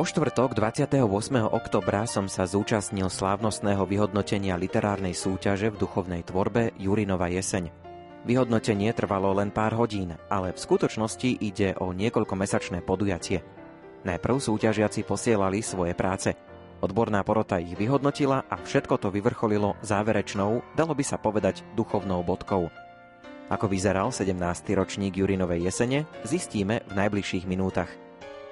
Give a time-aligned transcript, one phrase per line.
[0.00, 0.96] Vo štvrtok 28.
[1.52, 7.68] oktobra som sa zúčastnil slávnostného vyhodnotenia literárnej súťaže v duchovnej tvorbe Jurinova jeseň.
[8.24, 13.44] Vyhodnotenie trvalo len pár hodín, ale v skutočnosti ide o niekoľkomesačné podujatie.
[14.08, 16.32] Najprv súťažiaci posielali svoje práce.
[16.80, 22.72] Odborná porota ich vyhodnotila a všetko to vyvrcholilo záverečnou, dalo by sa povedať, duchovnou bodkou.
[23.52, 24.32] Ako vyzeral 17.
[24.80, 27.92] ročník Jurinovej jesene, zistíme v najbližších minútach.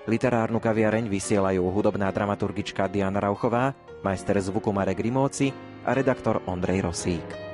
[0.08, 5.52] Literárnu kaviareň vysielajú hudobná dramaturgička Diana Rauchová, majster zvuku Marek Rimóci
[5.84, 7.47] a redaktor Ondrej Rosík.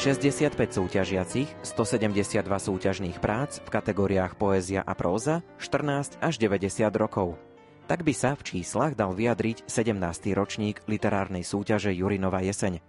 [0.00, 7.36] 65 súťažiacich, 172 súťažných prác v kategóriách poézia a próza, 14 až 90 rokov.
[7.84, 10.00] Tak by sa v číslach dal vyjadriť 17.
[10.32, 12.80] ročník literárnej súťaže Jurinova jeseň.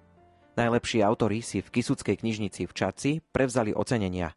[0.55, 4.31] Najlepší autori si v Kisuckej knižnici v Čaci prevzali ocenenia.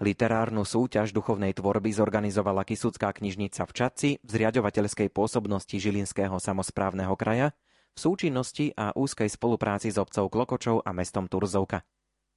[0.00, 7.52] Literárnu súťaž duchovnej tvorby zorganizovala Kisucká knižnica v Čaci v zriadovateľskej pôsobnosti Žilinského samozprávneho kraja
[7.92, 11.84] v súčinnosti a úzkej spolupráci s obcov Klokočov a mestom Turzovka.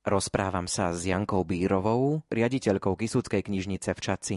[0.09, 4.35] Rozprávam sa s Jankou Bírovou, riaditeľkou Kisuckej knižnice v Čaci.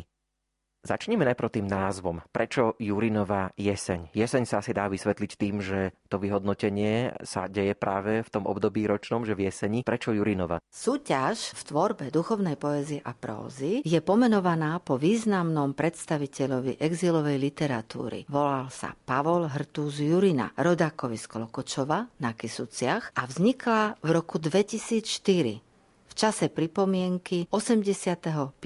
[0.83, 2.27] Začneme najprv tým názvom.
[2.34, 4.11] Prečo Jurinová jeseň?
[4.19, 8.91] Jeseň sa asi dá vysvetliť tým, že to vyhodnotenie sa deje práve v tom období
[8.91, 9.86] ročnom, že v jeseni.
[9.86, 10.58] Prečo Jurinova?
[10.74, 18.27] Súťaž v tvorbe duchovnej poezie a prózy je pomenovaná po významnom predstaviteľovi exilovej literatúry.
[18.27, 25.71] Volal sa Pavol Hrtúz Jurina, rodákovi z Kolokočova na Kisuciach a vznikla v roku 2004
[26.12, 28.61] v čase pripomienky 85.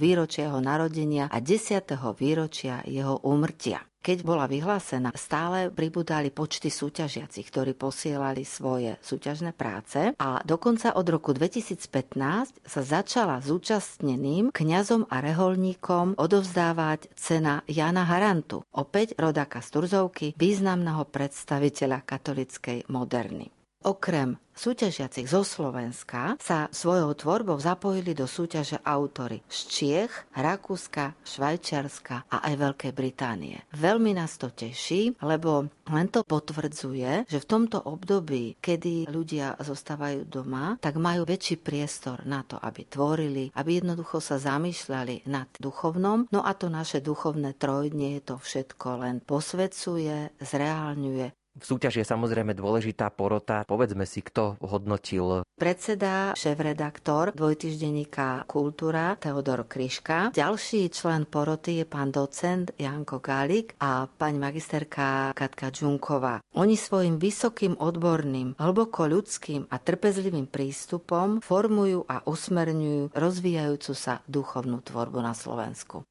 [0.00, 1.92] výročia jeho narodenia a 10.
[2.16, 3.84] výročia jeho úmrtia.
[4.00, 11.04] Keď bola vyhlásená, stále pribudali počty súťažiacich, ktorí posielali svoje súťažné práce a dokonca od
[11.10, 19.68] roku 2015 sa začala zúčastneným kňazom a reholníkom odovzdávať cena Jana Harantu, opäť rodáka z
[19.74, 23.55] Turzovky, významného predstaviteľa katolickej moderny.
[23.86, 32.26] Okrem súťažiacich zo Slovenska sa svojou tvorbou zapojili do súťaže autory z Čiech, Rakúska, Švajčiarska
[32.26, 33.62] a aj Veľkej Británie.
[33.78, 40.26] Veľmi nás to teší, lebo len to potvrdzuje, že v tomto období, kedy ľudia zostávajú
[40.26, 46.26] doma, tak majú väčší priestor na to, aby tvorili, aby jednoducho sa zamýšľali nad duchovnom.
[46.34, 52.52] No a to naše duchovné trojdnie to všetko len posvedcuje, zreálňuje v súťaži je samozrejme
[52.52, 53.64] dôležitá porota.
[53.64, 55.42] Povedzme si, kto hodnotil.
[55.56, 60.36] Predseda, šéf-redaktor dvojtyždenníka Kultúra Teodor Kryška.
[60.36, 66.44] Ďalší člen poroty je pán docent Janko Gálik a pani magisterka Katka Džunková.
[66.60, 74.84] Oni svojim vysokým odborným, hlboko ľudským a trpezlivým prístupom formujú a usmerňujú rozvíjajúcu sa duchovnú
[74.84, 76.04] tvorbu na Slovensku.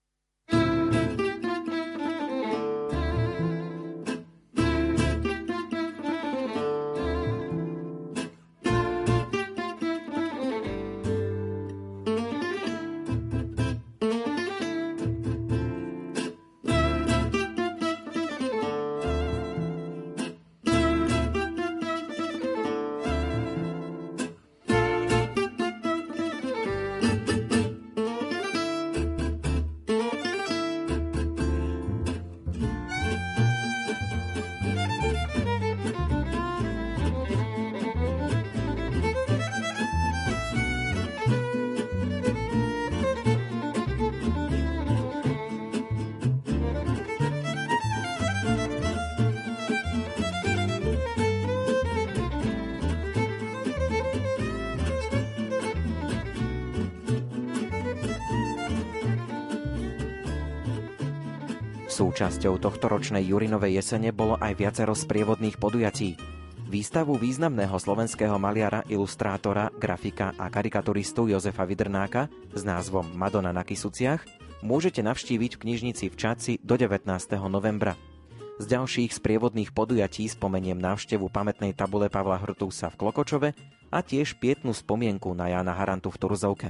[61.96, 66.20] Súčasťou tohto ročnej Jurinovej jesene bolo aj viacero sprievodných podujatí.
[66.68, 74.28] Výstavu významného slovenského maliara, ilustrátora, grafika a karikaturistu Jozefa Vidrnáka s názvom Madonna na Kisuciach
[74.60, 77.08] môžete navštíviť v knižnici v Čaci do 19.
[77.48, 77.96] novembra.
[78.60, 83.50] Z ďalších sprievodných podujatí spomeniem návštevu pamätnej tabule Pavla Hrtúsa v Klokočove
[83.88, 86.68] a tiež pietnú spomienku na Jana Harantu v Turzovke.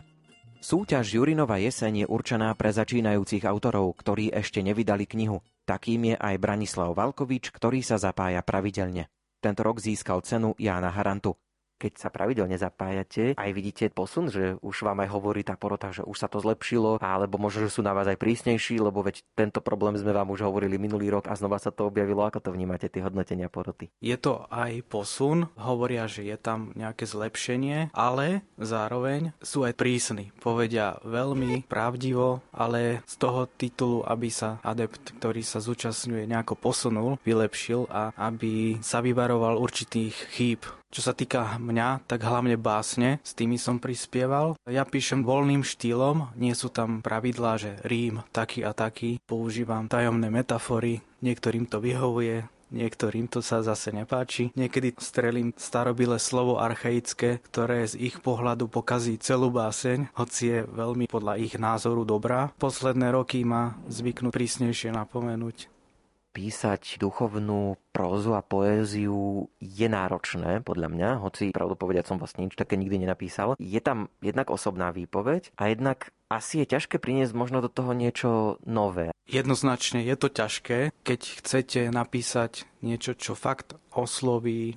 [0.60, 5.44] Súťaž Jurinova jeseň je určená pre začínajúcich autorov, ktorí ešte nevydali knihu.
[5.64, 9.08] Takým je aj Branislav Valkovič, ktorý sa zapája pravidelne.
[9.40, 11.38] Tento rok získal cenu Jána Harantu.
[11.76, 16.04] Keď sa pravidelne zapájate, aj vidíte posun, že už vám aj hovorí tá porota, že
[16.04, 19.60] už sa to zlepšilo, alebo možno, že sú na vás aj prísnejší, lebo veď tento
[19.60, 22.24] problém sme vám už hovorili minulý rok a znova sa to objavilo.
[22.24, 23.92] Ako to vnímate, tie hodnotenia poroty?
[24.00, 30.32] Je to aj posun, hovoria, že je tam nejaké zlepšenie, ale zároveň sú aj prísni.
[30.40, 37.20] Povedia veľmi pravdivo, ale z toho titulu, aby sa adept, ktorý sa zúčastňuje, nejako posunul,
[37.28, 40.64] vylepšil a aby sa vyvaroval určitých chýb.
[40.96, 44.56] Čo sa týka mňa, tak hlavne básne, s tými som prispieval.
[44.64, 49.20] Ja píšem voľným štýlom, nie sú tam pravidlá, že rím taký a taký.
[49.28, 54.56] Používam tajomné metafory, niektorým to vyhovuje, niektorým to sa zase nepáči.
[54.56, 61.12] Niekedy strelím starobilé slovo archaické, ktoré z ich pohľadu pokazí celú báseň, hoci je veľmi
[61.12, 62.56] podľa ich názoru dobrá.
[62.56, 65.75] Posledné roky ma zvyknú prísnejšie napomenúť
[66.36, 72.60] písať duchovnú prózu a poéziu je náročné, podľa mňa, hoci pravdu povedať som vlastne nič
[72.60, 73.56] také nikdy nenapísal.
[73.56, 78.60] Je tam jednak osobná výpoveď a jednak asi je ťažké priniesť možno do toho niečo
[78.68, 79.16] nové.
[79.32, 84.76] Jednoznačne je to ťažké, keď chcete napísať niečo, čo fakt osloví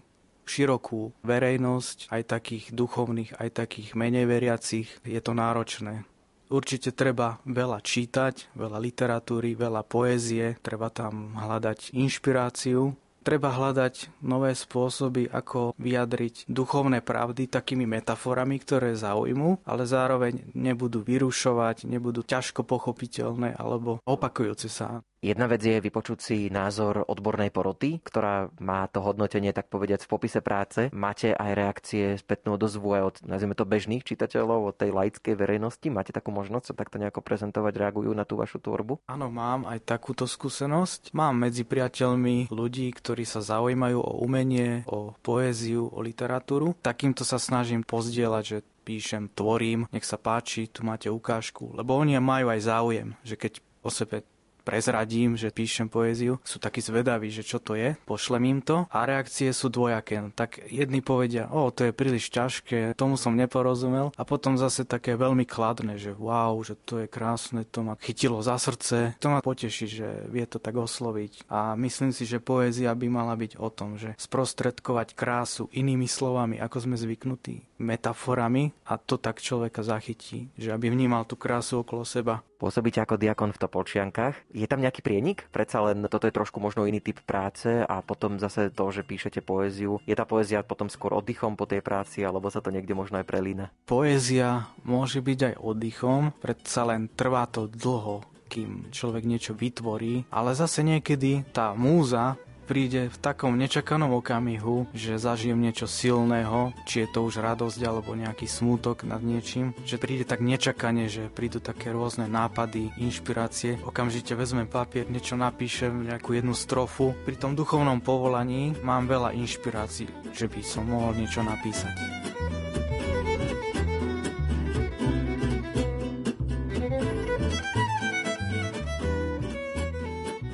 [0.48, 6.08] širokú verejnosť, aj takých duchovných, aj takých menej veriacich, je to náročné.
[6.48, 12.96] Určite treba veľa čítať, veľa literatúry, veľa poézie, treba tam hľadať inšpiráciu,
[13.28, 21.04] treba hľadať nové spôsoby, ako vyjadriť duchovné pravdy takými metaforami, ktoré zaujmú, ale zároveň nebudú
[21.04, 25.04] vyrušovať, nebudú ťažko pochopiteľné alebo opakujúce sa.
[25.18, 30.12] Jedna vec je vypočuť si názor odbornej poroty, ktorá má to hodnotenie, tak povediať, v
[30.14, 30.94] popise práce.
[30.94, 35.90] Máte aj reakcie spätnú odozvu aj od, nazvime to, bežných čitateľov, od tej laickej verejnosti?
[35.90, 39.10] Máte takú možnosť sa takto nejako prezentovať, reagujú na tú vašu tvorbu?
[39.10, 41.10] Áno, mám aj takúto skúsenosť.
[41.18, 46.78] Mám medzi priateľmi ľudí, ktorí sa zaujímajú o umenie, o poéziu, o literatúru.
[46.78, 52.16] Takýmto sa snažím pozdieľať, že píšem, tvorím, nech sa páči, tu máte ukážku, lebo oni
[52.22, 54.24] majú aj záujem, že keď o sebe
[54.68, 59.08] prezradím, že píšem poéziu, sú takí zvedaví, že čo to je, pošlem im to a
[59.08, 60.20] reakcie sú dvojaké.
[60.36, 65.16] Tak jedni povedia, o, to je príliš ťažké, tomu som neporozumel a potom zase také
[65.16, 69.40] veľmi kladné, že wow, že to je krásne, to ma chytilo za srdce, to ma
[69.40, 73.72] poteší, že vie to tak osloviť a myslím si, že poézia by mala byť o
[73.72, 80.52] tom, že sprostredkovať krásu inými slovami, ako sme zvyknutí, metaforami a to tak človeka zachytí,
[80.58, 82.44] že aby vnímal tú krásu okolo seba.
[82.58, 84.34] Pôsobíte ako diakon v Topolčiankách.
[84.58, 85.46] Je tam nejaký prienik?
[85.54, 89.38] Predsa len toto je trošku možno iný typ práce a potom zase to, že píšete
[89.38, 90.02] poéziu.
[90.02, 93.26] Je tá poézia potom skôr oddychom po tej práci, alebo sa to niekde možno aj
[93.30, 93.70] prelína?
[93.86, 100.58] Poézia môže byť aj oddychom, predsa len trvá to dlho, kým človek niečo vytvorí, ale
[100.58, 102.34] zase niekedy tá múza
[102.68, 108.12] príde v takom nečakanom okamihu, že zažijem niečo silného, či je to už radosť alebo
[108.12, 113.80] nejaký smútok nad niečím, že príde tak nečakane, že prídu také rôzne nápady, inšpirácie.
[113.88, 117.16] Okamžite vezmem papier, niečo napíšem, nejakú jednu strofu.
[117.24, 121.96] Pri tom duchovnom povolaní mám veľa inšpirácií, že by som mohol niečo napísať.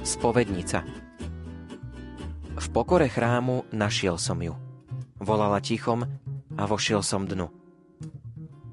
[0.07, 1.05] Spovednica
[2.75, 4.59] pokore chrámu našiel som ju.
[5.23, 6.03] Volala tichom
[6.59, 7.47] a vošiel som dnu.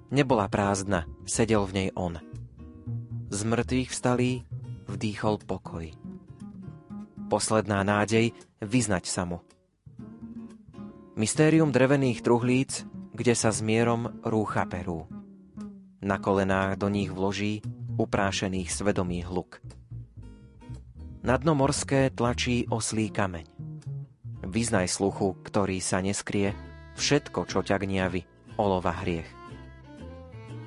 [0.10, 2.18] Nebola prázdna, sedel v nej on.
[3.30, 4.42] Z mŕtvych vstalý
[4.90, 5.86] vdýchol pokoj.
[7.30, 9.46] Posledná nádej vyznať sa mu.
[11.14, 12.82] Mystérium drevených truhlíc,
[13.14, 15.06] kde sa s mierom rúcha perú.
[16.02, 17.62] Na kolenách do nich vloží
[18.02, 19.62] uprášených svedomých hluk.
[21.22, 23.71] Na dno morské tlačí oslý kameň
[24.46, 26.54] vyznaj sluchu, ktorý sa neskrie,
[26.98, 28.22] všetko, čo ťa gniavi,
[28.58, 29.28] olova hriech.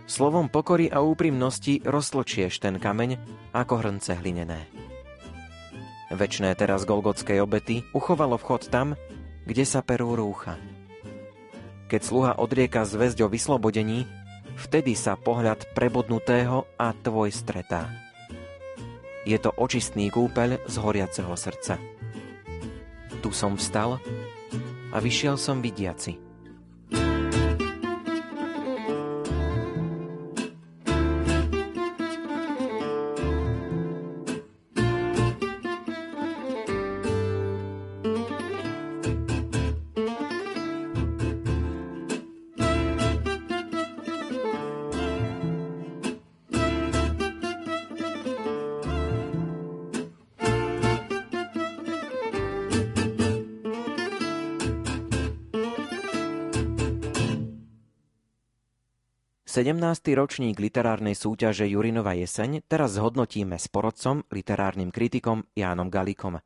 [0.04, 3.16] Slovom pokory a úprimnosti roztlčieš ten kameň
[3.56, 4.68] ako hrnce hlinené.
[6.12, 8.94] Večné teraz Golgotskej obety uchovalo vchod tam,
[9.48, 10.60] kde sa perú rúcha.
[11.88, 14.04] Keď sluha odrieka zväzť o vyslobodení,
[14.60, 17.88] vtedy sa pohľad prebodnutého a tvoj stretá.
[19.24, 21.93] Je to očistný kúpeľ z horiaceho srdca.
[23.24, 23.96] Tu som vstal
[24.92, 26.33] a vyšiel som vidiaci.
[59.54, 59.78] 17.
[60.18, 66.42] ročník literárnej súťaže Jurinova jeseň teraz zhodnotíme s porodcom, literárnym kritikom Jánom Galikom.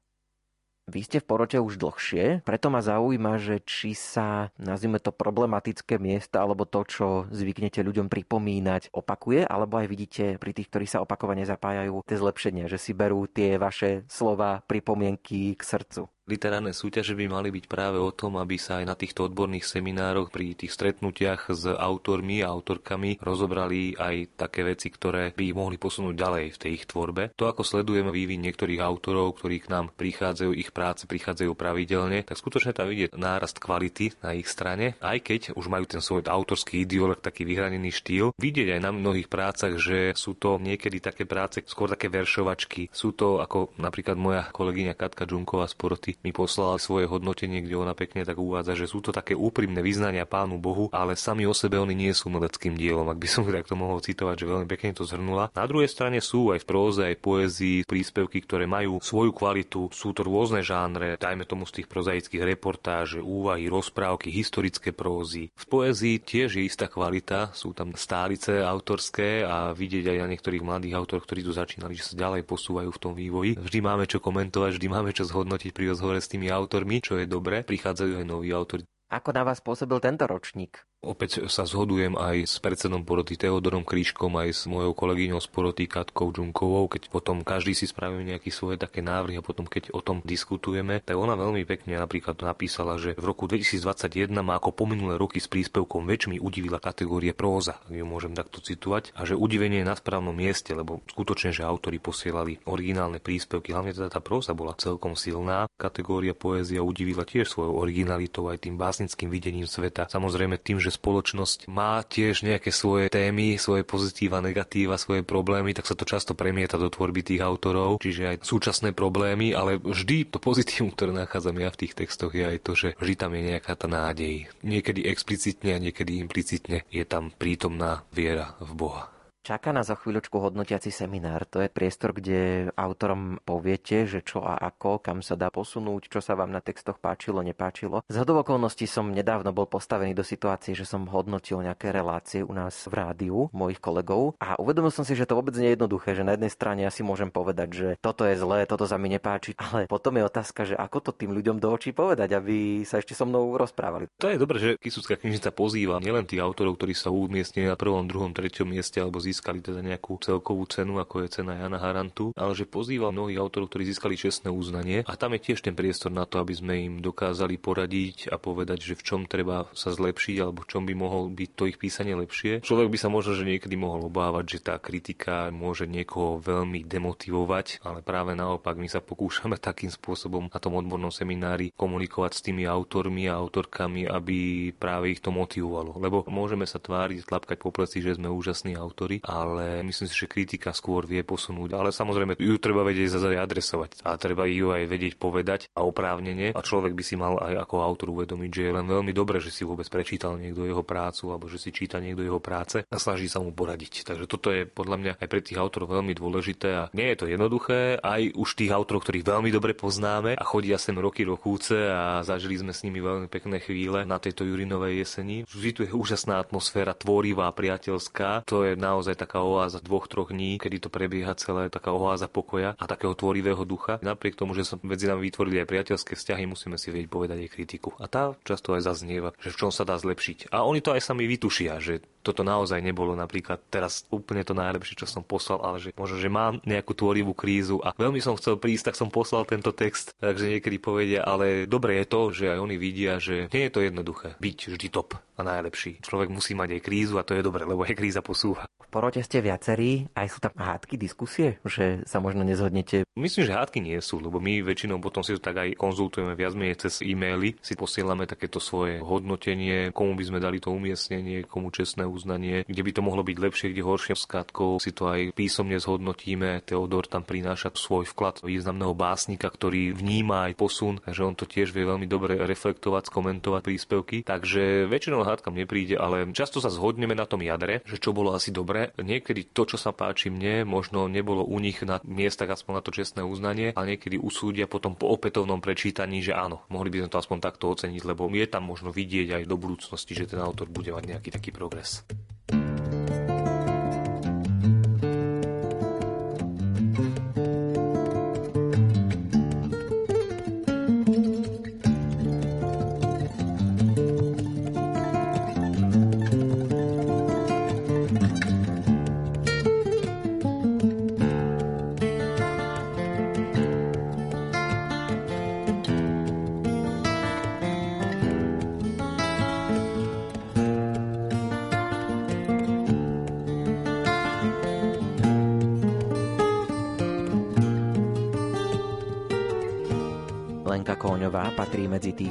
[0.92, 5.96] Vy ste v porote už dlhšie, preto ma zaujíma, že či sa, nazvime to problematické
[5.96, 11.00] miesta, alebo to, čo zvyknete ľuďom pripomínať, opakuje, alebo aj vidíte pri tých, ktorí sa
[11.00, 16.12] opakovane zapájajú, tie zlepšenia, že si berú tie vaše slova, pripomienky k srdcu.
[16.28, 20.28] Literárne súťaže by mali byť práve o tom, aby sa aj na týchto odborných seminároch
[20.28, 25.80] pri tých stretnutiach s autormi a autorkami rozobrali aj také veci, ktoré by ich mohli
[25.80, 27.32] posunúť ďalej v tej ich tvorbe.
[27.40, 32.36] To, ako sledujeme vývin niektorých autorov, ktorí k nám prichádzajú, ich práce prichádzajú pravidelne, tak
[32.36, 36.84] skutočne tam vidieť nárast kvality na ich strane, aj keď už majú ten svoj autorský
[36.84, 38.36] ideológ, taký vyhranený štýl.
[38.36, 42.92] Vidieť aj na mnohých prácach, že sú to niekedy také práce, skôr také veršovačky.
[42.92, 47.78] Sú to ako napríklad moja kolegyňa Katka Džunková z Poroty mi poslala svoje hodnotenie, kde
[47.78, 51.54] ona pekne tak uvádza, že sú to také úprimné vyznania Pánu Bohu, ale sami o
[51.54, 54.94] sebe oni nie sú umeleckým dielom, ak by som takto mohol citovať, že veľmi pekne
[54.94, 55.54] to zhrnula.
[55.54, 59.90] Na druhej strane sú aj v próze, aj v poezii príspevky, ktoré majú svoju kvalitu,
[59.94, 65.50] sú to rôzne žánre, dajme tomu z tých prozaických reportáž, úvahy, rozprávky, historické prózy.
[65.54, 70.66] V poezii tiež je istá kvalita, sú tam stálice autorské a vidieť aj na niektorých
[70.66, 73.54] mladých autorov, ktorí tu začínali, že sa ďalej posúvajú v tom vývoji.
[73.56, 77.20] Vždy máme čo komentovať, vždy máme čo zhodnotiť pri rozhovore rozhovore s tými autormi, čo
[77.20, 77.60] je dobré.
[77.60, 78.88] Prichádzajú aj noví autori.
[79.08, 80.84] Ako na vás pôsobil tento ročník?
[80.98, 85.86] Opäť sa zhodujem aj s predsedom poroty Teodorom Kríškom, aj s mojou kolegyňou z poroty
[85.86, 90.02] Katkou Džunkovou, keď potom každý si spravíme nejaké svoje také návrhy a potom keď o
[90.02, 94.90] tom diskutujeme, tak ona veľmi pekne napríklad napísala, že v roku 2021 má ako po
[94.90, 99.38] minulé roky s príspevkom väčšmi udivila kategórie próza, ak ju môžem takto citovať, a že
[99.38, 104.18] udivenie je na správnom mieste, lebo skutočne, že autori posielali originálne príspevky, hlavne teda tá
[104.18, 105.70] próza bola celkom silná.
[105.78, 110.10] Kategória poézia udivila tiež svojou originalitou aj tým básnickým videním sveta.
[110.10, 115.86] Samozrejme tým, že spoločnosť má tiež nejaké svoje témy, svoje pozitíva, negatíva, svoje problémy, tak
[115.86, 120.42] sa to často premieta do tvorby tých autorov, čiže aj súčasné problémy, ale vždy to
[120.42, 123.78] pozitívum, ktoré nachádzam ja v tých textoch, je aj to, že vždy tam je nejaká
[123.78, 124.50] tá nádej.
[124.66, 129.17] Niekedy explicitne a niekedy implicitne je tam prítomná viera v Boha.
[129.48, 131.48] Čaká nás za chvíľočku hodnotiaci seminár.
[131.48, 136.20] To je priestor, kde autorom poviete, že čo a ako, kam sa dá posunúť, čo
[136.20, 138.04] sa vám na textoch páčilo, nepáčilo.
[138.12, 142.52] Z hodov okolností som nedávno bol postavený do situácie, že som hodnotil nejaké relácie u
[142.52, 146.12] nás v rádiu mojich kolegov a uvedomil som si, že to vôbec nie je jednoduché,
[146.12, 149.08] že na jednej strane ja si môžem povedať, že toto je zlé, toto sa mi
[149.08, 153.00] nepáči, ale potom je otázka, že ako to tým ľuďom do očí povedať, aby sa
[153.00, 154.12] ešte so mnou rozprávali.
[154.20, 158.04] To je dobré, že Kisúcka knižnica pozýva nielen tých autorov, ktorí sa umiestnili na prvom,
[158.04, 162.34] druhom, treťom mieste alebo získali získali teda nejakú celkovú cenu, ako je cena Jana Harantu,
[162.34, 166.10] ale že pozýval mnohých autorov, ktorí získali čestné uznanie a tam je tiež ten priestor
[166.10, 170.42] na to, aby sme im dokázali poradiť a povedať, že v čom treba sa zlepšiť
[170.42, 172.66] alebo v čom by mohol byť to ich písanie lepšie.
[172.66, 177.86] Človek by sa možno, že niekedy mohol obávať, že tá kritika môže niekoho veľmi demotivovať,
[177.86, 182.66] ale práve naopak my sa pokúšame takým spôsobom na tom odbornom seminári komunikovať s tými
[182.66, 185.94] autormi a autorkami, aby práve ich to motivovalo.
[186.02, 190.24] Lebo môžeme sa tváriť, tlapkať po pleci, že sme úžasní autori, ale myslím si, že
[190.24, 191.76] kritika skôr vie posunúť.
[191.76, 196.56] Ale samozrejme, ju treba vedieť zase adresovať a treba ju aj vedieť povedať a oprávnenie.
[196.56, 199.52] A človek by si mal aj ako autor uvedomiť, že je len veľmi dobré, že
[199.52, 203.28] si vôbec prečítal niekto jeho prácu alebo že si číta niekto jeho práce a snaží
[203.28, 204.08] sa mu poradiť.
[204.08, 207.26] Takže toto je podľa mňa aj pre tých autorov veľmi dôležité a nie je to
[207.28, 208.00] jednoduché.
[208.00, 212.56] Aj už tých autorov, ktorých veľmi dobre poznáme a chodia sem roky rokúce a zažili
[212.56, 215.44] sme s nimi veľmi pekné chvíle na tejto Jurinovej jeseni.
[215.44, 218.46] Vždy tu je úžasná atmosféra, tvorivá, priateľská.
[218.48, 222.74] To je naozaj taká oáza dvoch, troch dní, kedy to prebieha celé, taká oáza pokoja
[222.76, 224.02] a takého tvorivého ducha.
[224.02, 227.52] Napriek tomu, že sa medzi nami vytvorili aj priateľské vzťahy, musíme si vedieť povedať aj
[227.52, 227.94] kritiku.
[228.02, 230.52] A tá často aj zaznieva, že v čom sa dá zlepšiť.
[230.52, 235.00] A oni to aj sami vytušia, že toto naozaj nebolo napríklad teraz úplne to najlepšie,
[235.00, 238.60] čo som poslal, ale že možno, že mám nejakú tvorivú krízu a veľmi som chcel
[238.60, 240.12] prísť, tak som poslal tento text.
[240.20, 243.80] Takže niekedy povedia, ale dobre je to, že aj oni vidia, že nie je to
[243.80, 246.04] jednoduché byť vždy top a najlepší.
[246.04, 248.68] Človek musí mať aj krízu a to je dobre, lebo aj kríza posúva.
[248.98, 253.06] Porote ste viacerí, aj sú tam hádky, diskusie, že sa možno nezhodnete?
[253.14, 256.58] Myslím, že hádky nie sú, lebo my väčšinou potom si to tak aj konzultujeme viac
[256.58, 261.70] menej cez e-maily, si posielame takéto svoje hodnotenie, komu by sme dali to umiestnenie, komu
[261.70, 264.18] čestné uznanie, kde by to mohlo byť lepšie, kde horšie.
[264.18, 266.66] S Katkou si to aj písomne zhodnotíme.
[266.66, 271.70] Teodor tam prináša svoj vklad významného básnika, ktorý vníma aj posun, takže on to tiež
[271.70, 274.16] vie veľmi dobre reflektovať, skomentovať príspevky.
[274.26, 278.50] Takže väčšinou hádkam nepríde, ale často sa zhodneme na tom jadre, že čo bolo asi
[278.96, 282.90] Niekedy to, čo sa páči mne, možno nebolo u nich na miestach aspoň na to
[282.94, 287.20] čestné uznanie, ale niekedy usúdia potom po opätovnom prečítaní, že áno, mohli by sme to
[287.20, 290.94] aspoň takto oceniť, lebo je tam možno vidieť aj do budúcnosti, že ten autor bude
[290.94, 292.06] mať nejaký taký progres.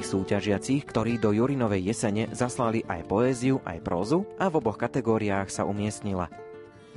[0.08, 5.68] Súťažiacich, ktorí do Jurinovej jesene zaslali aj poéziu, aj prózu a v oboch kategóriách sa
[5.68, 6.32] umiestnila.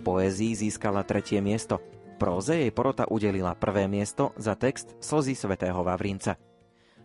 [0.07, 1.83] Poézii získala tretie miesto,
[2.17, 6.39] próze jej porota udelila prvé miesto za text Slzy svätého Vavrinca.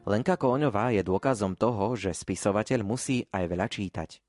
[0.06, 4.25] Lenka Kóňová je dôkazom toho, že spisovateľ musí aj veľa čítať.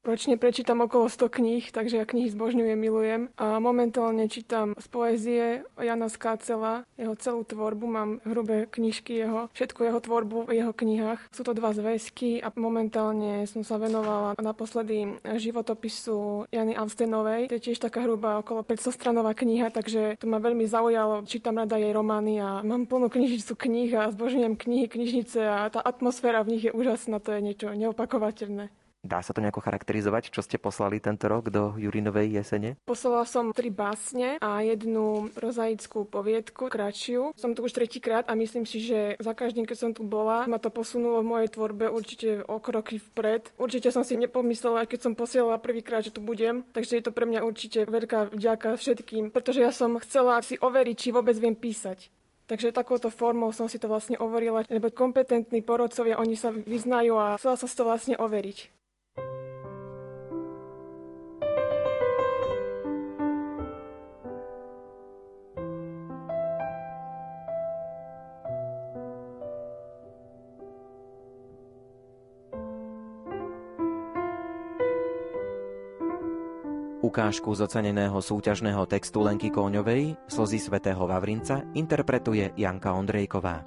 [0.00, 3.22] Ročne prečítam okolo 100 kníh, takže ja knihy zbožňujem, milujem.
[3.36, 5.44] A momentálne čítam z poézie
[5.76, 11.28] Jana Skácela, jeho celú tvorbu, mám hrubé knižky jeho, všetku jeho tvorbu v jeho knihách.
[11.28, 17.52] Sú to dva zväzky a momentálne som sa venovala naposledy životopisu Jany Amstenovej.
[17.52, 21.28] To je tiež taká hrubá okolo 500 stranová kniha, takže to ma veľmi zaujalo.
[21.28, 25.84] Čítam rada jej romány a mám plnú knižnicu kníh a zbožňujem knihy, knižnice a tá
[25.84, 28.72] atmosféra v nich je úžasná, to je niečo neopakovateľné.
[29.00, 32.76] Dá sa to nejako charakterizovať, čo ste poslali tento rok do Jurinovej jesene?
[32.84, 37.32] Poslala som tri básne a jednu rozaickú poviedku, kratšiu.
[37.32, 40.60] Som tu už tretíkrát a myslím si, že za každým, keď som tu bola, ma
[40.60, 43.56] to posunulo v mojej tvorbe určite o kroky vpred.
[43.56, 46.60] Určite som si nepomyslela, keď som posielala prvýkrát, že tu budem.
[46.76, 50.96] Takže je to pre mňa určite veľká vďaka všetkým, pretože ja som chcela si overiť,
[51.00, 52.12] či vôbec viem písať.
[52.52, 57.38] Takže takouto formou som si to vlastne overila, lebo kompetentní porodcovia, oni sa vyznajú a
[57.38, 58.79] chcela som si to vlastne overiť.
[77.10, 83.66] Ukážku z oceneného súťažného textu Lenky Kóňovej Slzy svätého Vavrinca interpretuje Janka Ondrejková.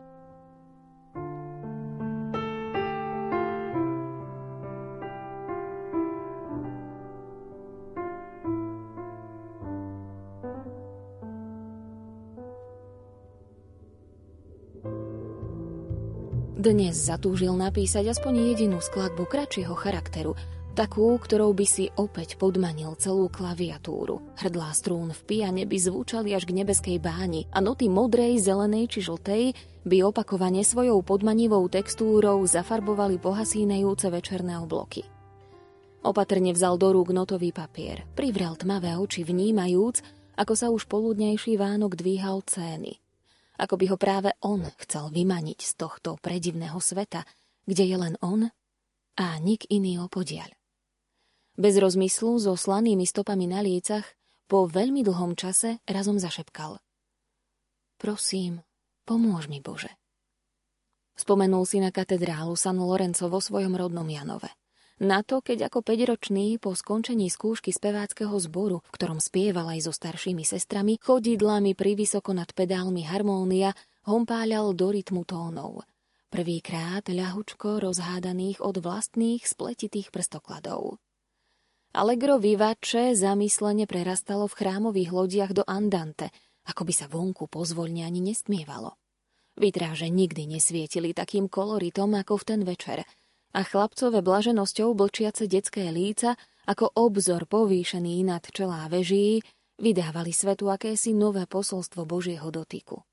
[16.64, 20.32] Dnes zatúžil napísať aspoň jedinú skladbu kratšieho charakteru,
[20.74, 24.20] takú, ktorou by si opäť podmanil celú klaviatúru.
[24.42, 29.06] Hrdlá strún v piane by zvučali až k nebeskej báni a noty modrej, zelenej či
[29.06, 29.54] žltej
[29.86, 35.06] by opakovane svojou podmanivou textúrou zafarbovali pohasínajúce večerné obloky.
[36.04, 40.04] Opatrne vzal do rúk notový papier, privrel tmavé oči vnímajúc,
[40.36, 43.00] ako sa už poludnejší Vánok dvíhal cény.
[43.62, 47.24] Ako by ho práve on chcel vymaniť z tohto predivného sveta,
[47.70, 48.50] kde je len on
[49.14, 50.50] a nik iný opodiaľ.
[51.54, 54.06] Bez rozmyslu, so slanými stopami na lícach,
[54.50, 56.82] po veľmi dlhom čase razom zašepkal.
[58.02, 58.66] Prosím,
[59.06, 59.94] pomôž mi, Bože.
[61.14, 64.50] Spomenul si na katedrálu San Lorenzo vo svojom rodnom Janove.
[65.02, 69.94] Na to, keď ako 5-ročný po skončení skúšky speváckého zboru, v ktorom spieval aj so
[69.94, 73.78] staršími sestrami, chodidlami pri vysoko nad pedálmi harmónia,
[74.10, 75.86] hompáľal do rytmu tónov.
[76.34, 80.98] Prvýkrát ľahučko rozhádaných od vlastných spletitých prstokladov.
[81.94, 86.34] Allegro vivace zamyslene prerastalo v chrámových lodiach do Andante,
[86.66, 88.98] ako by sa vonku pozvoľne ani nestmievalo.
[89.62, 93.06] Vytráže nikdy nesvietili takým koloritom ako v ten večer
[93.54, 96.34] a chlapcové blaženosťou blčiace detské líca
[96.66, 99.46] ako obzor povýšený nad čelá veží
[99.78, 103.06] vydávali svetu akési nové posolstvo Božieho dotyku.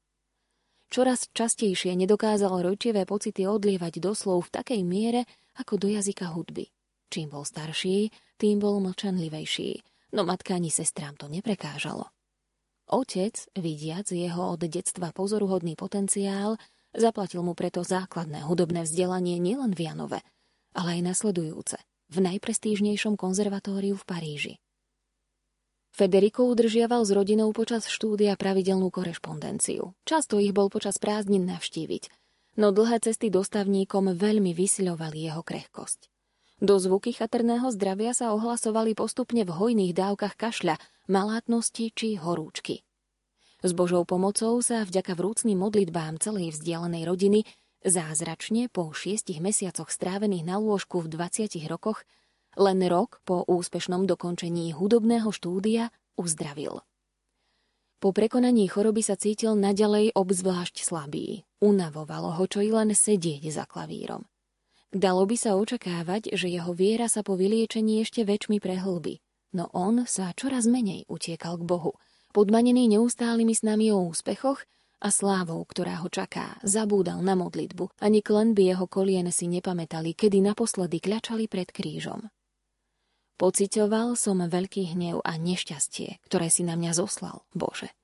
[0.89, 5.29] Čoraz častejšie nedokázal rojčivé pocity odlievať do slov v takej miere
[5.61, 6.73] ako do jazyka hudby.
[7.11, 9.83] Čím bol starší, tým bol mlčanlivejší,
[10.15, 12.07] no matka ani sestrám to neprekážalo.
[12.91, 16.55] Otec, vidiac jeho od detstva pozoruhodný potenciál,
[16.95, 20.21] zaplatil mu preto základné hudobné vzdelanie nielen v Janove,
[20.75, 21.79] ale aj nasledujúce,
[22.11, 24.55] v najprestížnejšom konzervatóriu v Paríži.
[25.91, 29.95] Federico udržiaval s rodinou počas štúdia pravidelnú korešpondenciu.
[30.07, 32.11] Často ich bol počas prázdnin navštíviť,
[32.59, 36.10] no dlhé cesty dostavníkom veľmi vysľovali jeho krehkosť.
[36.61, 40.77] Do zvuky chatrného zdravia sa ohlasovali postupne v hojných dávkach kašľa,
[41.09, 42.85] malátnosti či horúčky.
[43.65, 47.41] S Božou pomocou sa vďaka vrúcným modlitbám celej vzdialenej rodiny
[47.81, 52.05] zázračne po šiestich mesiacoch strávených na lôžku v 20 rokoch
[52.61, 55.89] len rok po úspešnom dokončení hudobného štúdia
[56.21, 56.85] uzdravil.
[58.01, 61.45] Po prekonaní choroby sa cítil naďalej obzvlášť slabý.
[61.61, 64.25] Unavovalo ho čo i len sedieť za klavírom.
[64.91, 69.23] Dalo by sa očakávať, že jeho viera sa po vyliečení ešte väčšmi prehlby,
[69.55, 71.95] no on sa čoraz menej utiekal k Bohu,
[72.35, 74.67] podmanený neustálými snami o úspechoch
[74.99, 80.43] a slávou, ktorá ho čaká, zabúdal na modlitbu, ani klenby jeho kolien si nepamätali, kedy
[80.43, 82.27] naposledy kľačali pred krížom.
[83.39, 87.95] Pocitoval som veľký hnev a nešťastie, ktoré si na mňa zoslal, Bože.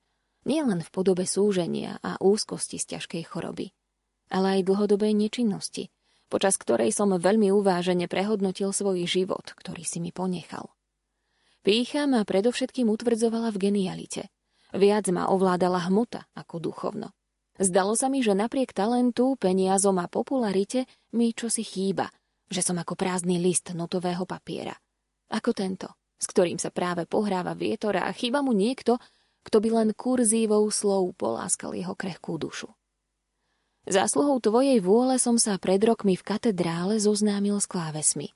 [0.47, 3.75] Nielen v podobe súženia a úzkosti z ťažkej choroby,
[4.31, 5.91] ale aj dlhodobej nečinnosti,
[6.27, 10.71] počas ktorej som veľmi uvážene prehodnotil svoj život, ktorý si mi ponechal.
[11.67, 14.31] Pícha ma predovšetkým utvrdzovala v genialite.
[14.71, 17.11] Viac ma ovládala hmota ako duchovno.
[17.57, 20.85] Zdalo sa mi, že napriek talentu, peniazom a popularite
[21.17, 22.07] mi čosi chýba,
[22.47, 24.77] že som ako prázdny list notového papiera.
[25.33, 29.01] Ako tento, s ktorým sa práve pohráva vietor a chýba mu niekto,
[29.41, 32.69] kto by len kurzívou slov poláskal jeho krehkú dušu.
[33.87, 38.35] Zásluhou tvojej vôle som sa pred rokmi v katedrále zoznámil s klávesmi.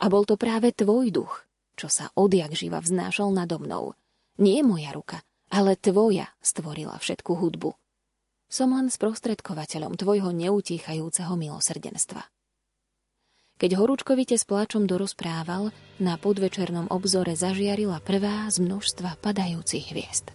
[0.00, 1.44] A bol to práve tvoj duch,
[1.76, 3.92] čo sa odjak živa vznášal nado mnou.
[4.40, 5.20] Nie moja ruka,
[5.52, 7.76] ale tvoja stvorila všetku hudbu.
[8.48, 12.24] Som len sprostredkovateľom tvojho neutíchajúceho milosrdenstva.
[13.60, 20.32] Keď horúčkovite s pláčom dorozprával, na podvečernom obzore zažiarila prvá z množstva padajúcich hviezd.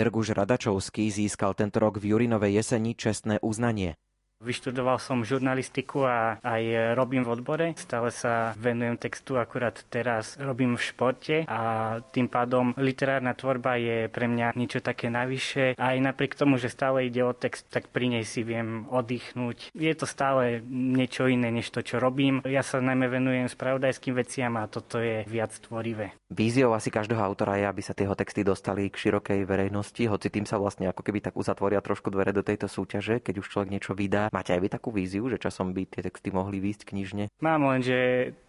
[0.00, 4.00] Jirguš Radačovský získal tento rok v Jurinovej jeseni čestné uznanie.
[4.40, 7.66] Vyštudoval som žurnalistiku a aj robím v odbore.
[7.76, 11.60] Stále sa venujem textu, akurát teraz robím v športe a
[12.00, 15.76] tým pádom literárna tvorba je pre mňa niečo také navyše.
[15.76, 19.76] Aj napriek tomu, že stále ide o text, tak pri nej si viem oddychnúť.
[19.76, 22.40] Je to stále niečo iné, než to, čo robím.
[22.48, 26.16] Ja sa najmä venujem spravodajským veciam a toto je viac tvorivé.
[26.30, 30.46] Víziou asi každého autora je, aby sa tieho texty dostali k širokej verejnosti, hoci tým
[30.46, 33.98] sa vlastne ako keby tak uzatvoria trošku dvere do tejto súťaže, keď už človek niečo
[33.98, 37.24] vydá Máte aj vy takú víziu, že časom by tie texty mohli výjsť knižne?
[37.42, 37.98] Mám len, že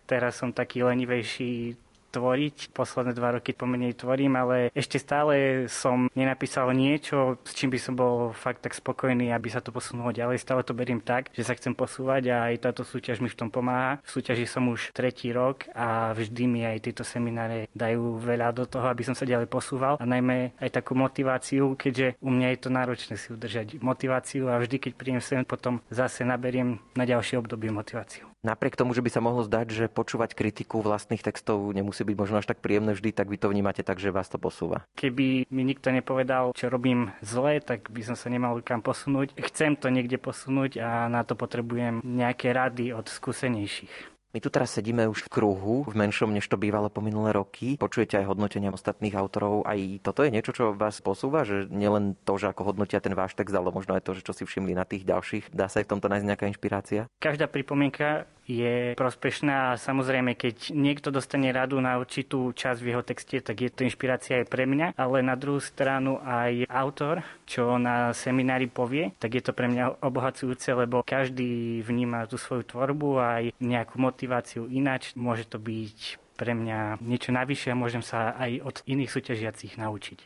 [0.05, 1.73] teraz som taký lenivejší
[2.11, 2.75] tvoriť.
[2.75, 7.95] Posledné dva roky pomenej tvorím, ale ešte stále som nenapísal niečo, s čím by som
[7.95, 10.43] bol fakt tak spokojný, aby sa to posunulo ďalej.
[10.43, 13.47] Stále to beriem tak, že sa chcem posúvať a aj táto súťaž mi v tom
[13.47, 14.03] pomáha.
[14.03, 18.67] V súťaži som už tretí rok a vždy mi aj tieto semináre dajú veľa do
[18.67, 22.59] toho, aby som sa ďalej posúval a najmä aj takú motiváciu, keďže u mňa je
[22.59, 27.37] to náročné si udržať motiváciu a vždy, keď príjem sem, potom zase naberiem na ďalšie
[27.39, 28.30] obdobie motiváciu.
[28.41, 32.41] Napriek tomu, že by sa mohlo zdať, že počúvať kritiku vlastných textov nemusí byť možno
[32.41, 34.81] až tak príjemné vždy, tak vy to vnímate tak, že vás to posúva.
[34.97, 39.37] Keby mi nikto nepovedal, čo robím zle, tak by som sa nemal kam posunúť.
[39.37, 43.93] Chcem to niekde posunúť a na to potrebujem nejaké rady od skúsenejších.
[44.31, 47.75] My tu teraz sedíme už v kruhu, v menšom, než to bývalo po minulé roky.
[47.75, 49.67] Počujete aj hodnotenia ostatných autorov.
[49.67, 53.35] Aj toto je niečo, čo vás posúva, že nielen to, že ako hodnotia ten váš
[53.35, 55.51] text, ale možno aj to, že čo si všimli na tých ďalších.
[55.51, 57.11] Dá sa aj v tomto nájsť nejaká inšpirácia?
[57.19, 63.03] Každá pripomienka je prospešná a samozrejme, keď niekto dostane radu na určitú časť v jeho
[63.05, 67.79] texte, tak je to inšpirácia aj pre mňa, ale na druhú stranu aj autor, čo
[67.79, 73.09] na seminári povie, tak je to pre mňa obohacujúce, lebo každý vníma tú svoju tvorbu
[73.21, 75.15] aj nejakú motiváciu ináč.
[75.15, 80.19] Môže to byť pre mňa niečo navyše a môžem sa aj od iných súťažiacich naučiť.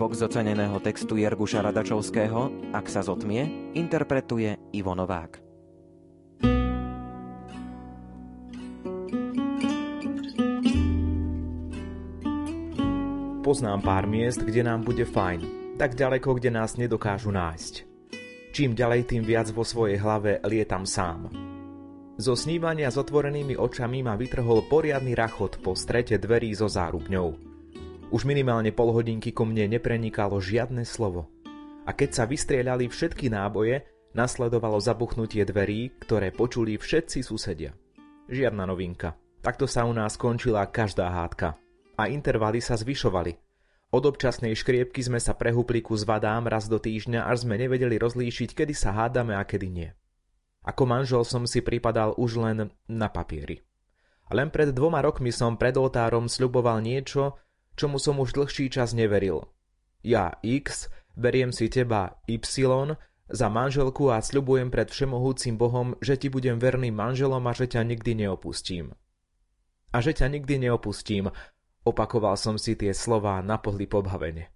[0.00, 5.36] Úryvok z oceneného textu Jerguša Radačovského Ak sa zotmie, interpretuje Ivo Novák.
[13.44, 17.84] Poznám pár miest, kde nám bude fajn, tak ďaleko, kde nás nedokážu nájsť.
[18.56, 21.28] Čím ďalej, tým viac vo svojej hlave lietam sám.
[22.16, 27.36] Zo snívania s otvorenými očami ma vytrhol poriadny rachot po strete dverí so zárubňou–
[28.10, 31.30] už minimálne pol hodinky ku mne neprenikalo žiadne slovo.
[31.86, 37.74] A keď sa vystrieľali všetky náboje, nasledovalo zabuchnutie dverí, ktoré počuli všetci susedia.
[38.30, 39.14] Žiadna novinka.
[39.40, 41.56] Takto sa u nás končila každá hádka.
[41.96, 43.38] A intervaly sa zvyšovali.
[43.90, 48.54] Od občasnej škriepky sme sa prehúpli ku zvadám raz do týždňa, až sme nevedeli rozlíšiť,
[48.54, 49.90] kedy sa hádame a kedy nie.
[50.62, 53.66] Ako manžel som si pripadal už len na papieri.
[54.30, 57.34] Len pred dvoma rokmi som pred oltárom sľuboval niečo,
[57.76, 59.46] čomu som už dlhší čas neveril.
[60.00, 62.42] Ja X, beriem si teba Y
[63.30, 67.86] za manželku a sľubujem pred všemohúcim Bohom, že ti budem verným manželom a že ťa
[67.86, 68.96] nikdy neopustím.
[69.90, 71.30] a že ťa nikdy neopustím.
[71.82, 74.52] Opakoval som si tie slová na pohli pobavene.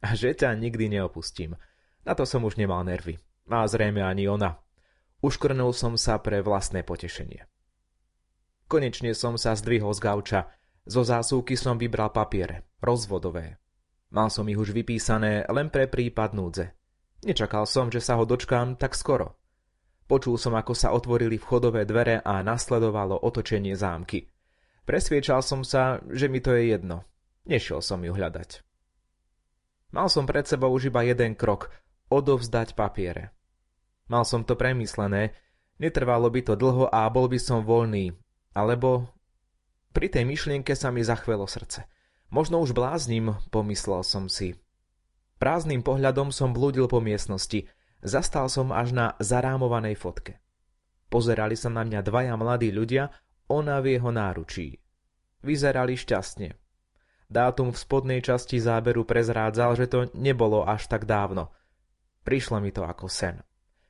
[0.00, 1.58] A že ťa nikdy neopustím.
[2.06, 3.18] Na to som už nemal nervy.
[3.50, 4.58] A zrejme ani ona.
[5.22, 7.46] Uškrnul som sa pre vlastné potešenie.
[8.66, 10.40] Konečne som sa zdvihol z gauča.
[10.86, 13.58] Zo zásuvky som vybral papiere, rozvodové.
[14.14, 16.70] Mal som ich už vypísané len pre prípad núdze.
[17.26, 19.34] Nečakal som, že sa ho dočkám tak skoro.
[20.06, 24.30] Počul som, ako sa otvorili vchodové dvere a nasledovalo otočenie zámky.
[24.86, 27.02] Presviečal som sa, že mi to je jedno.
[27.50, 28.62] Nešiel som ju hľadať.
[29.90, 31.74] Mal som pred sebou už iba jeden krok,
[32.14, 33.34] odovzdať papiere.
[34.06, 35.34] Mal som to premyslené,
[35.82, 38.14] netrvalo by to dlho a bol by som voľný,
[38.54, 39.10] alebo...
[39.96, 41.88] Pri tej myšlienke sa mi zachvelo srdce.
[42.28, 44.60] Možno už bláznim, pomyslel som si.
[45.40, 47.64] Prázdnym pohľadom som blúdil po miestnosti,
[48.04, 50.36] zastal som až na zarámovanej fotke.
[51.08, 53.08] Pozerali sa na mňa dvaja mladí ľudia,
[53.48, 54.76] ona v jeho náručí.
[55.40, 56.52] Vyzerali šťastne.
[57.32, 61.48] Dátum v spodnej časti záberu prezrádzal, že to nebolo až tak dávno–
[62.26, 63.38] Prišlo mi to ako sen.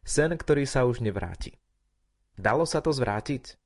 [0.05, 1.57] Sen, ktorý sa už nevráti.
[2.37, 3.57] Dalo sa to zvrátiť?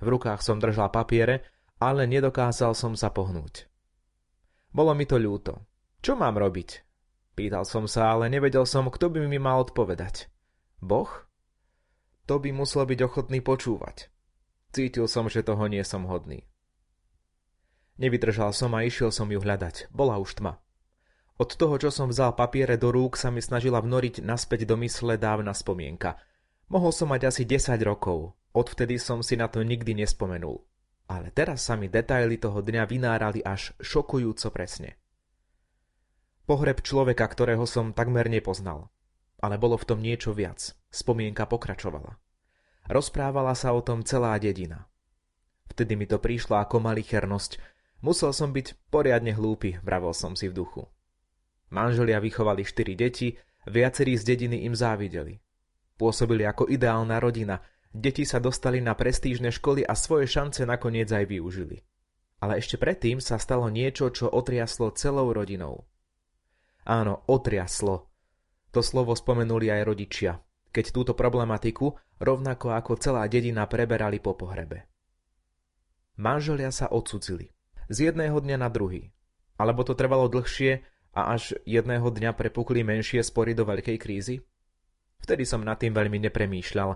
[0.00, 1.46] V rukách som držal papiere,
[1.80, 3.68] ale nedokázal som sa pohnúť.
[4.72, 5.64] Bolo mi to ľúto.
[6.04, 6.84] Čo mám robiť?
[7.36, 10.28] Pýtal som sa, ale nevedel som, kto by mi mal odpovedať.
[10.80, 11.08] Boh?
[12.28, 14.08] To by musel byť ochotný počúvať.
[14.72, 16.44] Cítil som, že toho nie som hodný.
[17.96, 19.88] Nevydržal som a išiel som ju hľadať.
[19.88, 20.60] Bola už tma.
[21.36, 25.20] Od toho, čo som vzal papiere do rúk, sa mi snažila vnoriť naspäť do mysle
[25.20, 26.16] dávna spomienka.
[26.72, 30.64] Mohol som mať asi 10 rokov, odvtedy som si na to nikdy nespomenul.
[31.06, 34.98] Ale teraz sa mi detaily toho dňa vynárali až šokujúco presne.
[36.48, 38.88] Pohreb človeka, ktorého som takmer nepoznal.
[39.38, 40.72] Ale bolo v tom niečo viac.
[40.88, 42.16] Spomienka pokračovala.
[42.88, 44.88] Rozprávala sa o tom celá dedina.
[45.70, 47.58] Vtedy mi to prišlo ako malichernosť.
[48.00, 50.86] Musel som byť poriadne hlúpy, vravol som si v duchu.
[51.74, 53.34] Manželia vychovali štyri deti,
[53.66, 55.42] viacerí z dediny im závideli.
[55.98, 57.58] Pôsobili ako ideálna rodina,
[57.92, 61.82] deti sa dostali na prestížne školy a svoje šance nakoniec aj využili.
[62.40, 65.88] Ale ešte predtým sa stalo niečo, čo otriaslo celou rodinou.
[66.86, 68.12] Áno, otriaslo.
[68.70, 70.32] To slovo spomenuli aj rodičia,
[70.70, 74.84] keď túto problematiku, rovnako ako celá dedina, preberali po pohrebe.
[76.20, 77.52] Manželia sa odsudzili.
[77.88, 79.12] Z jedného dňa na druhý.
[79.56, 80.84] Alebo to trvalo dlhšie,
[81.16, 84.44] a až jedného dňa prepukli menšie spory do veľkej krízy?
[85.24, 86.92] Vtedy som nad tým veľmi nepremýšľal.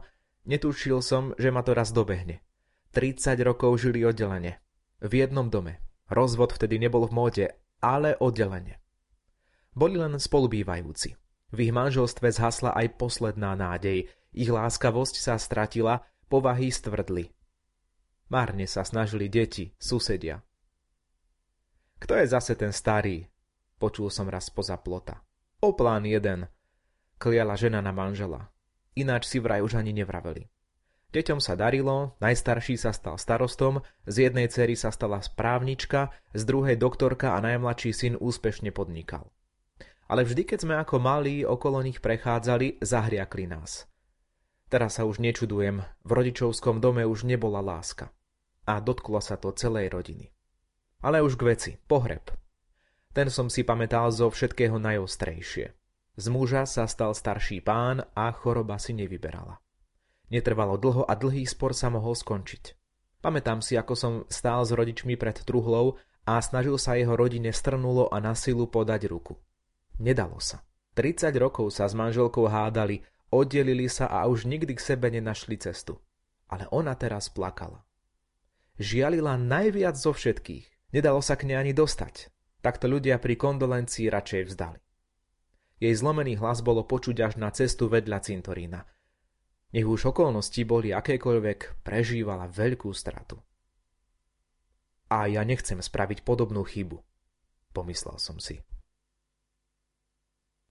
[0.48, 2.40] Netušil som, že ma to raz dobehne.
[2.96, 4.59] 30 rokov žili oddelenie.
[5.00, 5.83] V jednom dome.
[6.11, 7.46] Rozvod vtedy nebol v móde,
[7.79, 8.83] ale oddelenie.
[9.76, 11.14] Boli len spolubývajúci.
[11.50, 14.11] V ich manželstve zhasla aj posledná nádej.
[14.35, 17.31] Ich láskavosť sa stratila, povahy stvrdli.
[18.31, 20.42] Márne sa snažili deti, susedia.
[21.98, 23.31] Kto je zase ten starý,
[23.81, 25.24] Počul som raz poza plota.
[25.64, 26.53] Oplán jeden,
[27.16, 28.53] kliala žena na manžela.
[28.98, 30.50] Ináč si vraj už ani nevraveli.
[31.11, 36.79] Deťom sa darilo, najstarší sa stal starostom, z jednej cery sa stala správnička, z druhej
[36.79, 39.26] doktorka a najmladší syn úspešne podnikal.
[40.07, 43.90] Ale vždy, keď sme ako malí okolo nich prechádzali, zahriakli nás.
[44.70, 48.14] Teraz sa už nečudujem, v rodičovskom dome už nebola láska.
[48.70, 50.31] A dotklo sa to celej rodiny.
[51.03, 52.31] Ale už k veci, pohreb.
[53.11, 55.80] Ten som si pamätal zo všetkého najostrejšie.
[56.20, 59.56] Z muža sa stal starší pán a choroba si nevyberala.
[60.28, 62.76] Netrvalo dlho a dlhý spor sa mohol skončiť.
[63.24, 65.96] Pamätám si, ako som stál s rodičmi pred truhlou
[66.28, 69.40] a snažil sa jeho rodine strnulo a na silu podať ruku.
[69.96, 70.61] Nedalo sa.
[70.92, 73.00] 30 rokov sa s manželkou hádali,
[73.33, 75.96] oddelili sa a už nikdy k sebe nenašli cestu.
[76.52, 77.80] Ale ona teraz plakala.
[78.76, 80.92] Žialila najviac zo všetkých.
[80.92, 82.28] Nedalo sa k nej ani dostať
[82.61, 84.80] takto ľudia pri kondolencii radšej vzdali.
[85.81, 88.85] Jej zlomený hlas bolo počuť až na cestu vedľa cintorína.
[89.73, 93.40] Nech už okolnosti boli akékoľvek, prežívala veľkú stratu.
[95.09, 97.01] A ja nechcem spraviť podobnú chybu,
[97.73, 98.61] pomyslel som si.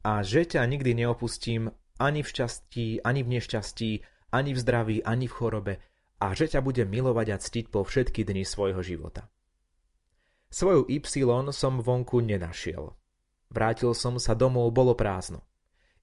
[0.05, 3.91] A že ťa nikdy neopustím ani v šťastí, ani v nešťastí,
[4.31, 5.73] ani v zdraví, ani v chorobe,
[6.19, 9.27] a že ťa budem milovať a ctiť po všetky dni svojho života.
[10.51, 11.03] Svoju Y
[11.55, 12.98] som vonku nenašiel.
[13.49, 15.41] Vrátil som sa domov, bolo prázdno.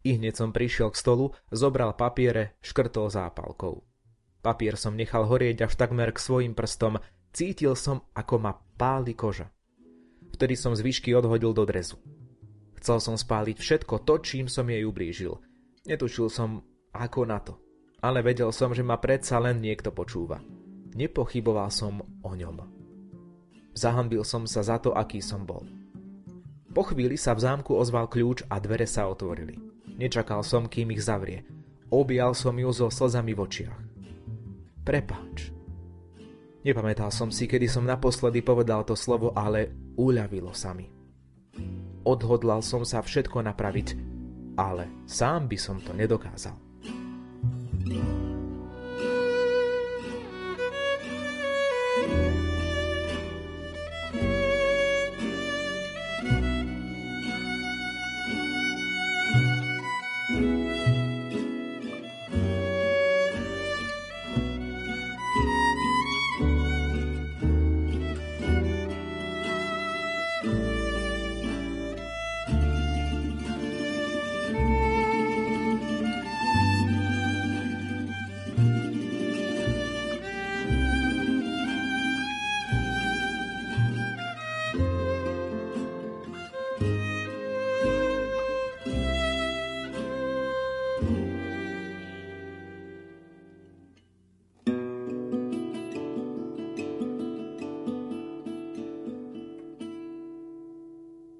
[0.02, 3.86] I hneď som prišiel k stolu, zobral papiere, škrtol zápalkou.
[4.42, 9.50] Papier som nechal horieť až takmer k svojim prstom, cítil som, ako ma páli koža.
[10.34, 11.98] Vtedy som zvyšky odhodil do drezu.
[12.78, 15.38] Chcel som spáliť všetko to, čím som jej ublížil.
[15.86, 16.62] Netušil som,
[16.94, 17.58] ako na to.
[18.02, 20.42] Ale vedel som, že ma predsa len niekto počúva.
[20.94, 22.62] Nepochyboval som o ňom.
[23.74, 25.66] Zahambil som sa za to, aký som bol.
[26.76, 29.56] Po chvíli sa v zámku ozval kľúč a dvere sa otvorili.
[29.96, 31.48] Nečakal som, kým ich zavrie.
[31.88, 33.80] Objal som ju so slzami v očiach.
[34.84, 35.56] Prepáč.
[36.68, 40.92] Nepamätal som si, kedy som naposledy povedal to slovo, ale uľavilo sa mi.
[42.04, 43.88] Odhodlal som sa všetko napraviť,
[44.60, 46.60] ale sám by som to nedokázal.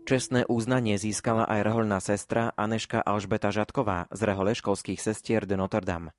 [0.06, 5.82] Čestné uznanie získala aj reholná sestra Aneška Alžbeta Žatková z rehole školských sestier de Notre
[5.82, 6.14] Dame.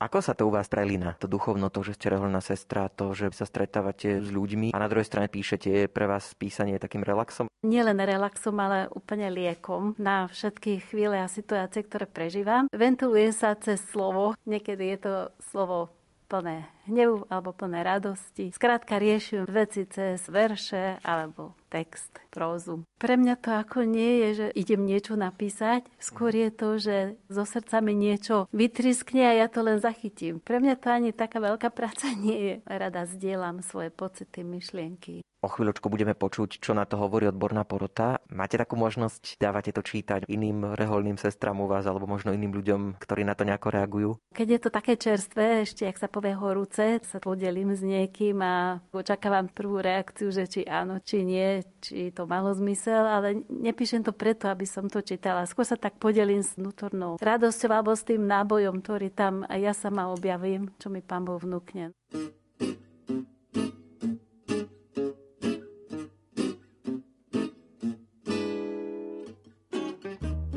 [0.00, 3.36] Ako sa to u vás prelína, to duchovno, to, že ste reholná sestra, to, že
[3.36, 7.52] sa stretávate s ľuďmi a na druhej strane píšete, pre vás písanie takým relaxom?
[7.60, 12.64] Nielen relaxom, ale úplne liekom na všetky chvíle a situácie, ktoré prežívam.
[12.72, 15.14] Ventilujem sa cez slovo, niekedy je to
[15.52, 15.92] slovo
[16.32, 18.56] plné hnevu alebo plné radosti.
[18.56, 22.84] Skrátka riešim veci cez verše alebo text, prózu.
[23.00, 26.96] Pre mňa to ako nie je, že idem niečo napísať, skôr je to, že
[27.32, 30.44] zo srdca mi niečo vytriskne a ja to len zachytím.
[30.44, 32.54] Pre mňa to ani taká veľká práca nie je.
[32.68, 35.24] Rada zdieľam svoje pocity, myšlienky.
[35.42, 38.22] O chvíľočku budeme počuť, čo na to hovorí odborná porota.
[38.30, 43.02] Máte takú možnosť, dávate to čítať iným reholným sestram u vás alebo možno iným ľuďom,
[43.02, 44.10] ktorí na to nejako reagujú?
[44.38, 48.78] Keď je to také čerstvé, ešte ak sa povie horúce, sa podelím s niekým a
[48.94, 54.12] očakávam prvú reakciu, že či áno, či nie, či to malo zmysel, ale nepíšem to
[54.14, 55.48] preto, aby som to čítala.
[55.48, 59.72] Skôr sa tak podelím s vnútornou radosťou alebo s tým nábojom, ktorý tam a ja
[59.72, 61.94] sama objavím, čo mi pán Boh vnúkne.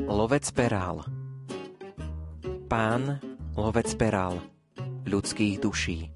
[0.06, 1.04] Lovec perál
[2.66, 3.22] Pán,
[3.54, 4.42] lovec perál,
[5.06, 6.10] ľudských duší,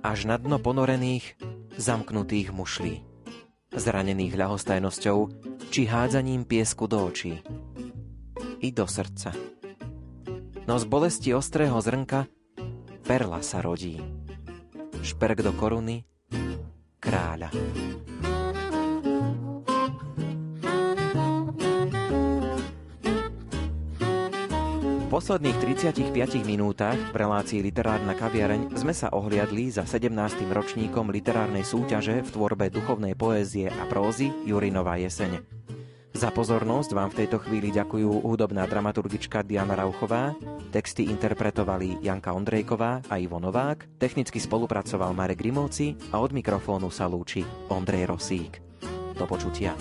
[0.00, 1.36] až na dno ponorených,
[1.76, 3.04] zamknutých mušlí,
[3.74, 5.18] zranených ľahostajnosťou
[5.70, 7.38] či hádzaním piesku do očí
[8.60, 9.32] i do srdca.
[10.66, 12.26] No z bolesti ostrého zrnka
[13.06, 13.98] perla sa rodí,
[15.02, 16.06] šperk do koruny
[17.00, 17.50] kráľa.
[25.10, 26.06] Posledných 35
[26.46, 30.06] minútach v relácii Literárna kaviareň sme sa ohliadli za 17.
[30.46, 35.42] ročníkom literárnej súťaže v tvorbe duchovnej poézie a prózy Jurinová jeseň.
[36.14, 40.38] Za pozornosť vám v tejto chvíli ďakujú hudobná dramaturgička Diana Rauchová,
[40.70, 47.10] texty interpretovali Janka Ondrejková a Ivo Novák, technicky spolupracoval Marek Grimovci a od mikrofónu sa
[47.10, 48.62] lúči Ondrej Rosík.
[49.18, 49.74] Do počutia.